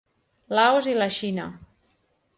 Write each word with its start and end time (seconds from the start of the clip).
Laos 0.59 0.89
i 0.93 0.97
la 1.01 1.09
Xina. 1.19 1.47